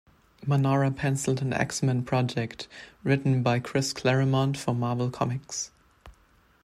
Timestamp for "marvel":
4.73-5.11